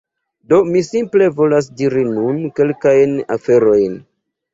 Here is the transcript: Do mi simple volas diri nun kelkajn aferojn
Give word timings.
Do 0.51 0.57
mi 0.69 0.79
simple 0.85 1.27
volas 1.39 1.67
diri 1.81 2.05
nun 2.07 2.39
kelkajn 2.61 3.13
aferojn 3.37 4.01